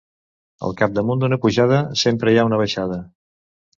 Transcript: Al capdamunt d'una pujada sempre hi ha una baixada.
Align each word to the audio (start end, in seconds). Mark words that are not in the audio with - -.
Al 0.67 0.71
capdamunt 0.79 1.21
d'una 1.23 1.39
pujada 1.45 1.81
sempre 2.05 2.33
hi 2.37 2.41
ha 2.41 2.47
una 2.51 2.61
baixada. 2.63 2.99